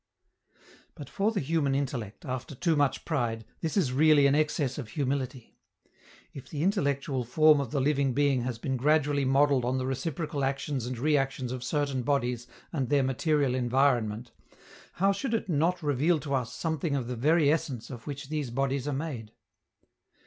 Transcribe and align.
But 0.95 1.11
for 1.11 1.31
the 1.31 1.39
human 1.39 1.75
intellect, 1.75 2.25
after 2.25 2.55
too 2.55 2.75
much 2.75 3.05
pride, 3.05 3.45
this 3.59 3.77
is 3.77 3.93
really 3.93 4.25
an 4.25 4.33
excess 4.33 4.79
of 4.79 4.87
humility. 4.87 5.53
If 6.33 6.49
the 6.49 6.63
intellectual 6.63 7.23
form 7.23 7.59
of 7.61 7.69
the 7.69 7.79
living 7.79 8.13
being 8.15 8.41
has 8.41 8.57
been 8.57 8.77
gradually 8.77 9.25
modeled 9.25 9.63
on 9.63 9.77
the 9.77 9.85
reciprocal 9.85 10.43
actions 10.43 10.87
and 10.87 10.97
reactions 10.97 11.51
of 11.51 11.63
certain 11.63 12.01
bodies 12.01 12.47
and 12.73 12.89
their 12.89 13.03
material 13.03 13.53
environment, 13.53 14.31
how 14.93 15.11
should 15.11 15.35
it 15.35 15.47
not 15.47 15.83
reveal 15.83 16.19
to 16.21 16.33
us 16.33 16.51
something 16.51 16.95
of 16.95 17.05
the 17.05 17.15
very 17.15 17.51
essence 17.51 17.91
of 17.91 18.07
which 18.07 18.29
these 18.29 18.49
bodies 18.49 18.87
are 18.87 18.93
made? 18.93 19.31